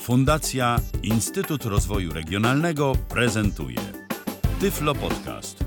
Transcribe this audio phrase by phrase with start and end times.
[0.00, 3.76] Fundacja Instytut Rozwoju Regionalnego prezentuje
[4.60, 5.64] Tyflo Podcast.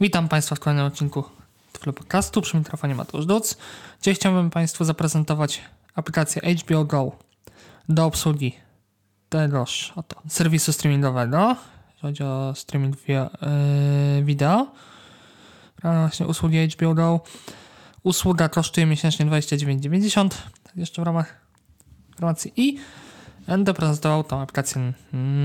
[0.00, 1.24] Witam Państwa w kolejnym odcinku
[1.72, 2.42] Tyflo Podcastu.
[2.42, 3.56] Przy mikrofonie Mateusz Duc.
[4.00, 5.62] Dzisiaj chciałbym Państwu zaprezentować
[5.94, 7.12] aplikację HBO Go
[7.88, 8.56] do obsługi
[9.28, 11.56] tegoż oto serwisu streamingowego,
[11.86, 13.30] jeśli chodzi o streaming via,
[14.16, 14.66] yy, wideo.
[15.82, 17.20] A właśnie usługi HBO Go.
[18.08, 20.28] Usługa kosztuje miesięcznie 29,90
[20.76, 21.40] jeszcze w ramach
[22.08, 22.78] informacji i
[23.46, 24.92] będę prezentował tą aplikację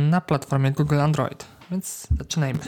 [0.09, 1.45] na platformie Google Android.
[1.71, 2.59] Więc zaczynajmy.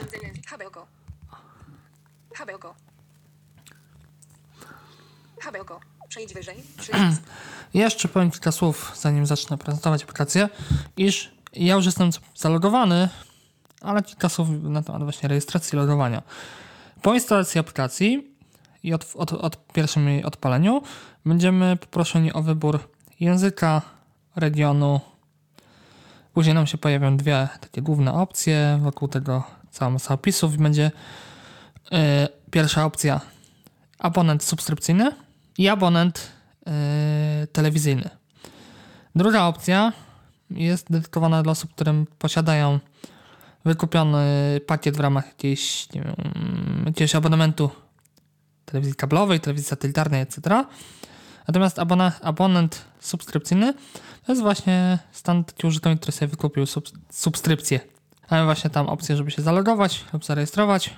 [6.09, 6.63] Przejdź wyżej.
[7.73, 10.49] Jeszcze powiem kilka słów, zanim zacznę prezentować aplikację,
[10.97, 13.09] iż ja już jestem zalogowany,
[13.81, 16.23] ale kilka słów na temat właśnie rejestracji logowania.
[17.01, 18.34] Po instalacji aplikacji
[18.85, 20.81] i od, od, od pierwszym jej odpaleniu
[21.25, 22.79] będziemy poproszeni o wybór
[23.19, 23.81] języka,
[24.35, 24.99] regionu.
[26.33, 30.91] Później nam się pojawią dwie takie główne opcje, wokół tego cała masa opisów będzie
[31.91, 31.99] yy,
[32.51, 33.21] pierwsza opcja
[33.99, 35.11] abonent subskrypcyjny
[35.57, 36.31] i abonent
[36.65, 36.73] yy,
[37.47, 38.09] telewizyjny.
[39.15, 39.93] Druga opcja
[40.49, 42.79] jest dedykowana dla osób, które posiadają
[43.65, 44.25] wykupiony
[44.67, 46.15] pakiet w ramach jakiejś, nie wiem,
[46.85, 47.84] jakiegoś abonamentu
[48.65, 50.65] telewizji kablowej, telewizji satelitarnej, etc.
[51.47, 53.73] Natomiast abona, abonent subskrypcyjny
[54.25, 57.79] to jest właśnie stan taki użytkownik, który sobie wykupił sub, subskrypcję.
[58.31, 60.93] Mamy właśnie tam opcję, żeby się zalogować lub zarejestrować.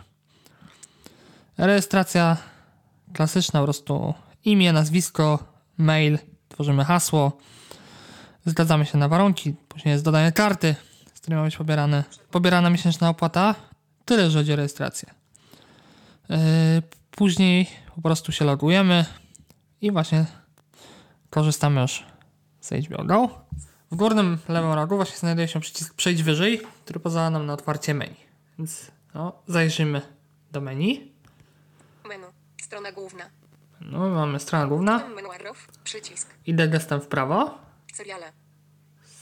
[1.57, 2.37] Rejestracja
[3.13, 4.13] klasyczna, po prostu
[4.45, 5.39] imię, nazwisko,
[5.77, 7.37] mail, tworzymy hasło,
[8.45, 10.75] zgadzamy się na warunki, później jest dodanie karty,
[11.13, 13.55] z której ma być pobierane, pobierana miesięczna opłata.
[14.05, 15.09] Tyle, że chodzi o rejestrację.
[16.29, 16.37] Yy,
[17.17, 19.05] później po prostu się logujemy
[19.81, 20.25] i właśnie
[21.29, 22.03] korzystamy już
[22.61, 23.29] z HBO Go.
[23.91, 27.93] W górnym lewym rogu właśnie znajduje się przycisk Przejdź wyżej, który pozwala nam na otwarcie
[27.93, 28.15] menu.
[28.59, 30.01] Więc no, zajrzymy
[30.51, 31.11] do menu.
[32.05, 32.27] Menu.
[32.61, 33.23] Strona główna.
[33.81, 34.99] No, mamy stronę główna.
[34.99, 35.67] Tem menu arrow.
[35.83, 36.29] Przycisk.
[36.45, 37.57] Idę gestem w prawo.
[37.93, 38.31] Seriale.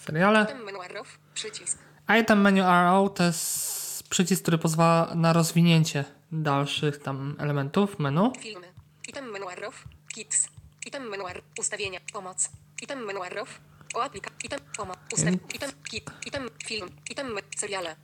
[0.05, 0.45] Seriale.
[0.45, 1.19] Tem menu arrow.
[1.33, 1.77] Przycisk.
[2.21, 8.31] Item menu arrow to jest przycisk, który pozwala na rozwinięcie dalszych tam elementów menu.
[8.39, 8.67] Filmy.
[9.07, 9.83] Item menu arrow.
[10.13, 10.47] Kids.
[10.85, 11.45] Item menu arrow.
[11.59, 11.99] Ustawienia.
[12.13, 12.49] Pomoc.
[12.81, 13.59] Item menu arrow.
[13.95, 14.31] O aplika.
[14.43, 14.59] Item.
[14.77, 14.97] Pomoc.
[15.13, 15.33] Ustaw.
[15.33, 15.71] Item.
[15.89, 16.11] Kit.
[16.25, 16.49] Item.
[16.65, 16.89] Film.
[17.09, 17.35] Item.
[17.57, 17.95] Seriale.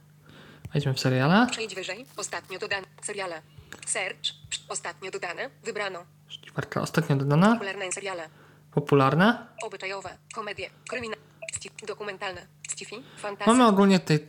[0.73, 1.47] Wejdźmy w seriale.
[1.51, 2.05] Przejdź wyżej.
[2.17, 2.87] Ostatnio dodane.
[3.01, 3.41] Seriale.
[3.85, 4.33] Search.
[4.69, 5.49] Ostatnio dodane.
[5.63, 6.05] Wybrano.
[6.45, 7.53] Czwarta ostatnio dodana.
[7.53, 8.29] Popularne seriale.
[8.71, 9.47] Popularne.
[9.63, 10.17] Obyczajowe.
[10.35, 10.69] Komedie.
[10.89, 11.19] Kryminał.
[11.87, 12.47] Dokumentalne.
[12.69, 12.95] Sci-fi.
[12.95, 13.63] Mamy Fantasy.
[13.63, 14.27] ogólnie tutaj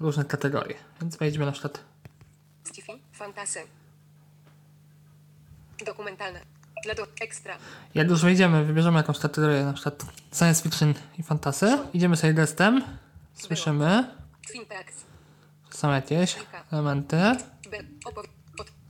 [0.00, 0.74] różne kategorie.
[1.00, 1.84] Więc wejdźmy na przykład
[2.68, 2.92] Sci-fi.
[3.12, 3.60] Fantasy.
[5.86, 6.40] Dokumentalne.
[6.84, 7.56] Dla do ekstra.
[7.94, 10.04] Jak już wejdziemy, wybierzemy jakąś kategorię, na przykład
[10.38, 11.78] science fiction i fantasy.
[11.92, 12.84] Idziemy sobie gestem,
[13.34, 14.14] słyszymy,
[14.48, 14.94] Twin Peaks.
[15.70, 16.36] są jakieś
[16.72, 17.16] elementy.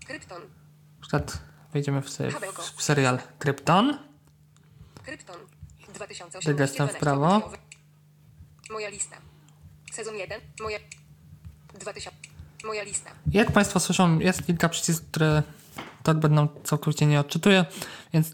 [0.06, 0.42] Krypton.
[0.42, 1.38] Na przykład
[1.72, 2.30] wejdziemy w, se-
[2.76, 3.98] w, serial Krypton.
[5.04, 5.36] Krypton.
[5.94, 6.50] 2018.
[6.50, 7.52] Ty gestem w 12 prawo.
[8.70, 9.16] Moja lista.
[9.92, 10.40] Sezon 1.
[10.60, 10.78] Moja.
[11.80, 12.16] 2000.
[12.64, 13.10] Moja lista.
[13.32, 15.42] Jak Państwo słyszą, jest kilka przycisków, które
[16.02, 17.64] tak będą całkowicie nie odczytuję,
[18.12, 18.32] więc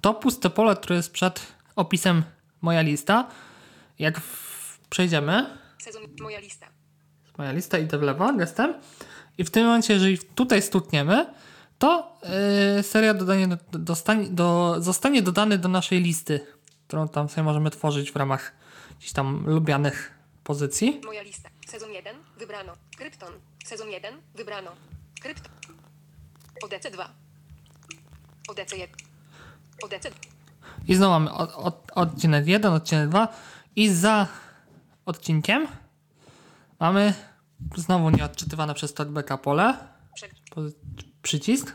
[0.00, 1.46] to puste pole, które jest przed
[1.76, 2.22] opisem
[2.60, 3.28] moja lista,
[3.98, 5.46] jak w, przejdziemy,
[5.82, 6.02] Sezon.
[6.20, 6.66] Moja lista.
[7.38, 8.74] moja lista, idę w lewo gestem
[9.38, 11.26] i w tym momencie, jeżeli tutaj stukniemy,
[11.78, 12.18] to
[12.76, 13.56] yy, seria dodanie do,
[14.30, 16.46] do, zostanie dodany do naszej listy,
[16.86, 18.52] którą tam sobie możemy tworzyć w ramach
[18.90, 20.14] jakichś tam lubianych
[20.44, 21.00] pozycji.
[21.04, 21.50] Moja lista.
[21.66, 22.16] Sezon 1.
[22.38, 22.72] Wybrano.
[22.96, 23.32] Krypton.
[23.64, 24.20] Sezon 1.
[24.34, 24.70] Wybrano.
[25.20, 25.52] Krypton.
[26.62, 27.10] ODC 2.
[28.48, 28.96] ODC 1.
[29.82, 30.10] ODC
[30.88, 33.28] I znowu mamy od, od, odcinek 1, odcinek 2
[33.76, 34.26] i za
[35.06, 35.66] odcinkiem
[36.80, 37.14] mamy
[37.76, 39.88] znowu nieodczytywane przez talkbacka pole,
[41.22, 41.74] przycisk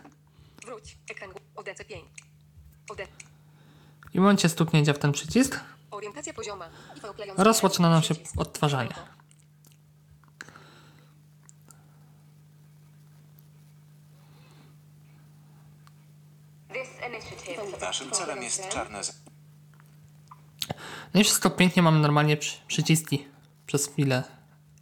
[0.65, 0.97] Wróć.
[1.11, 1.29] Ekran.
[1.55, 2.05] ODC 5.
[2.89, 2.99] OD.
[4.13, 5.59] i w momencie stuknięcia w ten przycisk
[7.37, 9.18] rozpoczyna nam się odtwarzanie.
[17.81, 19.21] Naszym celem jest czarne z...
[21.13, 23.27] No i wszystko pięknie, mamy normalnie przy, przyciski
[23.65, 24.23] przez chwilę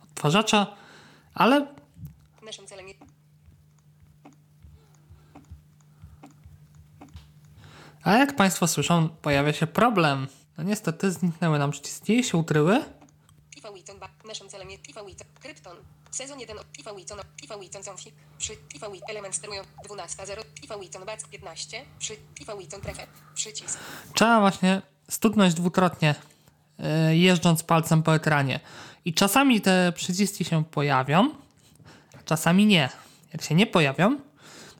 [0.03, 0.75] odtwarzacza,
[1.33, 1.67] ale
[2.43, 2.99] Naszym celem jest...
[8.03, 10.27] a jak Państwo słyszą, pojawia się problem.
[10.57, 12.96] No niestety zniknęły nam przyciski, się ukryły.
[13.73, 14.09] Witton ba.
[14.25, 15.27] Naszym celem jest Witton.
[15.41, 15.77] Krypton.
[16.11, 16.57] Sezon 1.
[16.79, 17.19] IV Witton.
[17.43, 18.11] IV Witton Zonfi.
[18.37, 18.57] Przy
[19.09, 20.43] Element sterują 12.0.
[20.63, 21.85] IV Witton Bac 15.
[21.99, 22.17] Przy
[22.59, 22.81] Witton.
[23.35, 23.79] Przycisk.
[24.13, 26.15] Trzeba właśnie stuknąć dwukrotnie,
[26.79, 28.59] e, jeżdżąc palcem po ekranie.
[29.05, 31.29] I czasami te przyciski się pojawią,
[32.19, 32.89] a czasami nie.
[33.33, 34.17] Jak się nie pojawią,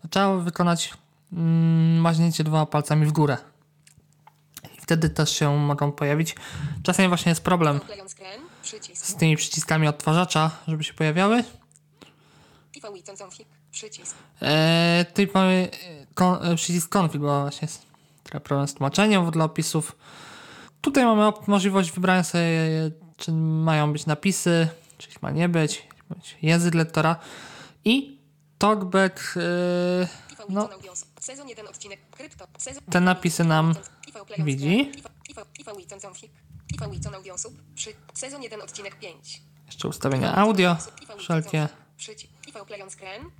[0.01, 0.93] to trzeba wykonać
[1.33, 3.37] mm, maźnięcie dwoma palcami w górę.
[4.77, 6.35] I wtedy też się mogą pojawić.
[6.83, 9.05] Czasami właśnie jest problem Klejąc kren, przycisk.
[9.05, 11.43] z tymi przyciskami odtwarzacza, żeby się pojawiały.
[13.71, 14.15] Przycisk.
[14.41, 17.81] Eee, tutaj mamy e, kon, e, przycisk config, bo właśnie jest
[18.23, 19.95] trochę problem z tłumaczeniem dla opisów.
[20.81, 24.67] Tutaj mamy możliwość wybrania sobie, czy mają być napisy,
[24.97, 27.15] czy ma nie być, być język lektora
[27.85, 28.19] i
[28.57, 29.37] talkback.
[29.37, 31.05] E, fałicą no, audios.
[31.19, 31.99] Sezon 1 odcinek.
[32.11, 32.47] Krypto.
[32.57, 33.73] Sezon Te napisy nam
[34.39, 34.91] widzi.
[37.15, 37.53] Audiosub.
[37.75, 37.93] Przy...
[38.13, 39.41] Sezon 1 odcinek 5.
[39.65, 40.77] jeszcze ustawienia audio,
[41.17, 41.67] wszelkie.
[41.97, 42.33] Przycisk.
[42.99, 43.31] Kren.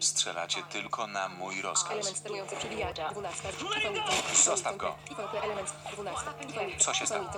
[0.00, 1.92] Strzelacie tylko na mój rozkaz.
[1.92, 3.08] Element sterujący przebijacza.
[3.10, 3.48] 12.
[3.48, 4.44] I fałicą.
[4.44, 4.94] Zostaw go.
[5.42, 6.24] Element 12.
[6.48, 7.28] I fał- Co się stało?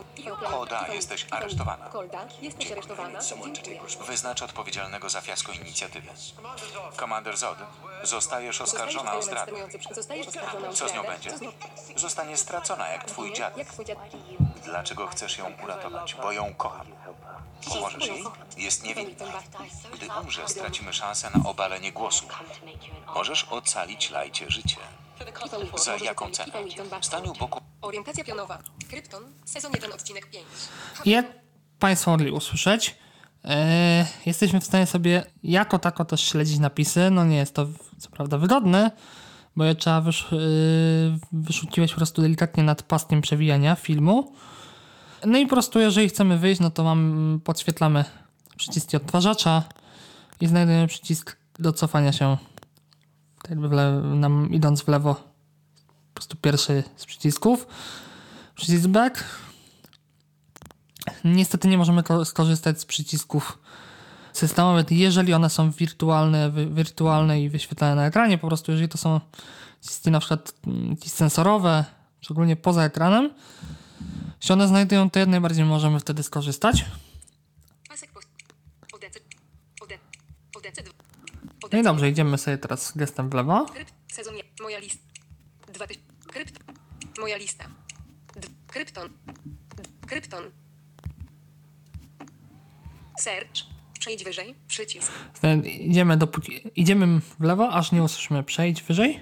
[0.51, 1.89] Koda, jesteś aresztowana.
[1.89, 3.19] Kolda, jesteś aresztowana.
[4.07, 6.09] Wyznacz odpowiedzialnego za fiasko inicjatywy.
[6.97, 7.59] Komander Zod,
[8.03, 9.53] zostajesz oskarżona o zdradę.
[10.75, 11.31] Co z nią będzie?
[11.97, 13.57] Zostanie stracona jak twój dziad.
[13.57, 13.99] Jak twój dziad?
[14.65, 16.15] Dlaczego chcesz ją uratować?
[16.15, 16.87] Bo ją kocham.
[17.69, 18.25] Pomożesz jej?
[18.57, 19.13] Jest niewinna.
[19.95, 22.27] Gdy umrze, stracimy szansę na obalenie głosu.
[23.15, 24.77] Możesz ocalić Lajcie życie.
[25.77, 26.53] Za jaką cenę?
[27.01, 28.59] Stań u boku Orientacja pionowa.
[28.89, 29.33] Krypton.
[29.45, 30.47] Sezon 1, odcinek 5.
[31.05, 31.27] Jak
[31.79, 32.97] Państwo mogli usłyszeć,
[33.45, 37.11] e, jesteśmy w stanie sobie jako tako też śledzić napisy.
[37.11, 37.67] No nie jest to
[37.99, 38.91] co prawda wygodne,
[39.57, 40.37] bo je trzeba wysz, e,
[41.33, 44.33] wyszukiwać po prostu delikatnie nad paskiem przewijania filmu.
[45.27, 48.05] No i po prostu jeżeli chcemy wyjść, no to mam, podświetlamy
[48.57, 49.63] przyciski odtwarzacza
[50.41, 52.37] i znajdujemy przycisk do cofania się
[53.43, 53.73] tak jakby w
[54.15, 55.15] nam idąc w lewo.
[55.15, 57.67] Po prostu pierwszy z przycisków.
[58.55, 59.25] Przycisk back.
[61.25, 63.59] Niestety nie możemy ko- skorzystać z przycisków
[64.33, 68.39] systemowych, jeżeli one są wirtualne, wy, wirtualne i wyświetlane na ekranie.
[68.39, 69.21] Po prostu jeżeli to są
[69.81, 71.85] przyciski na przykład mm, sensorowe,
[72.21, 73.31] szczególnie poza ekranem,
[74.41, 76.85] jeśli one znajdują, to jak najbardziej możemy wtedy skorzystać.
[81.73, 83.67] No i dobrze, idziemy sobie teraz gestem w lewo.
[84.63, 85.03] Moja lista.
[85.73, 86.13] 2000.
[86.27, 86.59] Krypt.
[87.19, 87.65] Moja lista.
[88.67, 89.09] Krypton.
[90.07, 90.51] Krypton.
[93.19, 93.73] Search.
[94.03, 94.55] Przejdź wyżej.
[94.69, 95.13] Przycisk.
[95.65, 99.21] Idziemy, dopóki, idziemy w lewo, aż nie usłyszymy przejść wyżej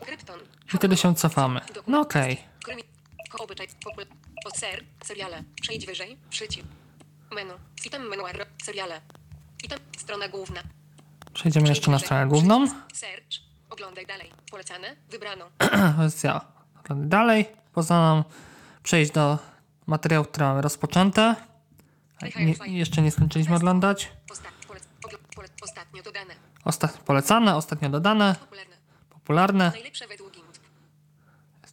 [0.00, 0.40] Krypton.
[0.74, 1.60] i wtedy się cofamy.
[1.86, 2.38] No okej.
[2.64, 2.82] Krymi.
[3.30, 3.66] Ko- Obyczaj.
[3.84, 4.04] Popul.
[4.44, 4.84] O ser.
[5.04, 5.42] Seriale.
[5.60, 6.16] Przejdź wyżej.
[6.30, 6.66] Przycisk.
[7.32, 7.52] Menu.
[7.86, 8.22] Item menu.
[8.62, 9.00] Seriale.
[9.64, 9.78] Item.
[9.98, 10.60] Strona główna.
[11.34, 12.66] Przejdziemy jeszcze na stronę główną.
[12.94, 13.24] Search.
[13.70, 14.30] Oglądaj dalej.
[14.50, 14.96] Polecane.
[15.10, 15.50] Wybrano.
[15.98, 16.40] Wersja
[16.90, 17.46] dalej.
[17.72, 18.24] Poza nam
[18.82, 19.38] przejść do
[19.86, 21.34] materiałów, które mamy rozpoczęte.
[22.22, 24.12] A Nie, jeszcze nie skończyliśmy oglądać.
[24.30, 24.48] Osta-
[25.62, 26.34] Ostatnio dodane.
[26.64, 28.76] Ostatnio polecane, ostatnio dodane, Popularne.
[29.10, 29.70] popularne.
[29.70, 30.58] Najlepsze według GIMP.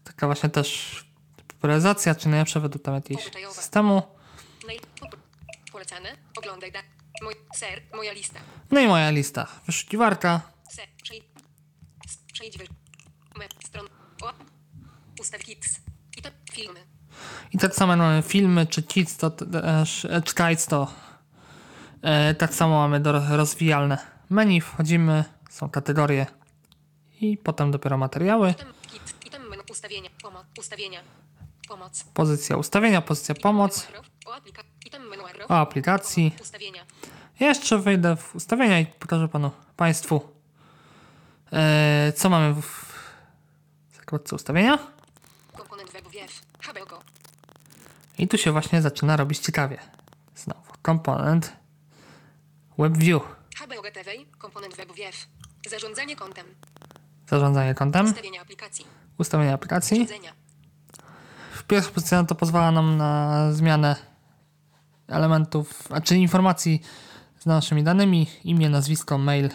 [0.03, 0.99] Taka właśnie też
[1.47, 4.01] popularyzacja, czy najlepsze według tam jakiegoś systemu.
[5.71, 6.17] Polecane.
[6.37, 6.79] Oglądaj da...
[7.21, 7.35] Moj...
[7.55, 7.81] Ser.
[7.93, 8.39] Moja lista.
[8.71, 9.47] No i moja lista.
[9.65, 10.41] Wyszukiwarka.
[10.69, 10.87] Ser.
[11.03, 11.23] Przejdź...
[12.33, 12.57] Przejdź.
[13.65, 13.87] Stron...
[14.21, 14.33] O...
[15.19, 15.79] Ustaw kids.
[16.17, 16.79] I to filmy.
[17.53, 20.87] I tak samo mamy filmy, czy kids, to, e, czy kites, to
[22.01, 23.97] e, tak samo mamy do rozwijalne
[24.29, 24.61] menu.
[24.61, 26.25] Wchodzimy, są kategorie
[27.21, 28.53] i potem dopiero materiały.
[29.71, 30.09] Ustawienia.
[30.21, 30.45] Pomoc.
[30.59, 30.99] Ustawienia.
[31.67, 32.03] Pomoc.
[32.13, 33.87] Pozycja ustawienia, pozycja pomoc.
[35.49, 36.35] O aplikacji.
[37.39, 40.21] Jeszcze wejdę w ustawienia i pokażę panu, państwu,
[41.53, 42.93] e, co mamy w
[43.97, 44.79] zakładce ustawienia.
[48.17, 49.77] I tu się właśnie zaczyna robić ciekawie.
[50.35, 51.53] Znowu komponent
[52.77, 53.21] WebView,
[53.55, 54.11] HBOG TV.
[54.37, 55.27] Komponent web WF.
[55.69, 56.45] Zarządzanie kontem.
[57.29, 58.85] zarządzanie kontem, Ustawienia aplikacji.
[59.17, 60.07] ustawienia aplikacji.
[61.51, 63.95] W pierwszej pozycji to pozwala nam na zmianę
[65.07, 66.81] elementów, a czyli informacji
[67.39, 69.49] z naszymi danymi, imię, nazwisko, mail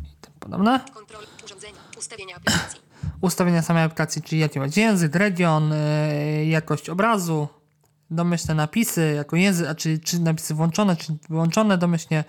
[0.00, 0.80] i tym podobne.
[0.94, 1.22] Kontrol.
[1.44, 1.78] Urządzenia.
[1.98, 2.80] Ustawienia aplikacji.
[3.20, 5.70] Ustawienia samej aplikacji, czyli jaki będzie język, region,
[6.38, 7.48] yy, jakość obrazu,
[8.10, 12.24] domyślne napisy jako język, a czy, czy napisy włączone, czy wyłączone domyślnie,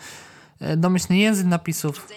[0.61, 2.07] yy, domyślny język napisów.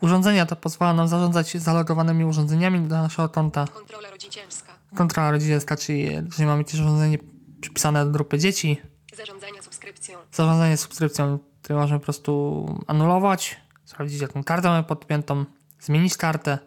[0.00, 0.46] Urządzenia.
[0.46, 3.66] To pozwala nam zarządzać zalogowanymi urządzeniami do naszego konta.
[3.66, 4.72] Kontrola rodzicielska.
[4.96, 7.18] Kontrola rodzicielska, czyli jeżeli mamy jakieś urządzenie
[7.60, 8.80] przypisane do grupy dzieci,
[9.16, 10.18] Zarządzania subskrypcją.
[10.32, 11.38] zarządzanie subskrypcją,
[11.70, 15.44] możemy po prostu anulować, sprawdzić jaką kartę mamy podpiętą,
[15.80, 16.58] zmienić kartę.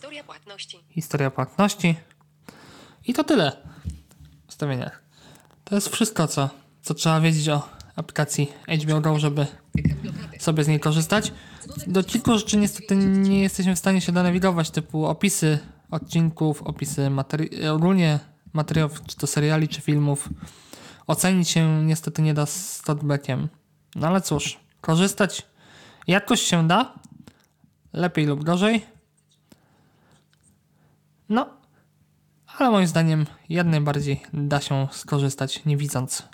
[0.00, 0.84] Historia płatności.
[0.90, 1.94] historia płatności.
[3.06, 3.52] I to tyle
[4.46, 5.02] w ustawieniach.
[5.64, 6.50] To jest wszystko, co,
[6.82, 8.52] co trzeba wiedzieć o aplikacji
[8.82, 9.46] HBO Go, żeby
[10.38, 11.32] sobie z niej korzystać.
[11.86, 15.58] Do kilku rzeczy niestety nie jesteśmy w stanie się donawigować, typu opisy
[15.90, 18.18] odcinków, opisy materi- ogólnie
[18.52, 20.28] materiałów, czy to seriali, czy filmów.
[21.06, 23.48] Ocenić się niestety nie da z talkbackiem.
[23.96, 25.42] No ale cóż, korzystać
[26.06, 26.94] jakoś się da,
[27.92, 28.99] lepiej lub gorzej.
[31.30, 31.46] No,
[32.58, 36.28] ale moim zdaniem jak najbardziej da się skorzystać nie widząc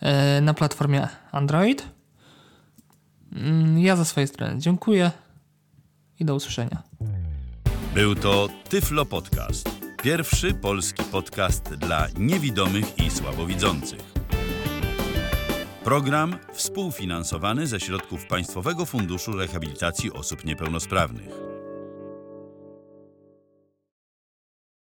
[0.00, 1.88] e, na platformie Android.
[3.32, 5.10] Mm, Ja ze swojej strony dziękuję
[6.20, 6.82] i do usłyszenia.
[7.94, 9.68] Był to Tyflo Podcast.
[10.02, 14.00] Pierwszy polski podcast dla niewidomych i słabowidzących.
[15.84, 21.49] Program współfinansowany ze środków Państwowego Funduszu Rehabilitacji Osób Niepełnosprawnych.